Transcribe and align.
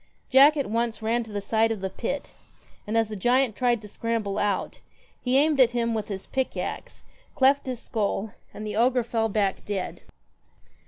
ack 0.33 0.57
at 0.57 0.65
once 0.67 1.03
ran 1.03 1.21
to 1.23 1.31
the 1.31 1.39
side 1.41 1.71
of 1.71 1.79
the 1.79 1.87
pit, 1.91 2.31
and 2.87 2.97
as 2.97 3.09
the 3.09 3.15
giant 3.15 3.55
tried 3.55 3.79
to 3.79 3.87
scramble 3.87 4.39
out, 4.39 4.81
he 5.21 5.37
aimed 5.37 5.59
at 5.59 5.73
him 5.77 5.93
with 5.93 6.07
his 6.07 6.25
pick 6.25 6.57
axe, 6.57 7.03
cleft 7.35 7.67
his 7.67 7.79
skull, 7.83 8.33
and 8.51 8.65
the 8.65 8.75
ogre 8.75 9.03
fell 9.03 9.29
back 9.29 9.63
dead. 9.63 10.01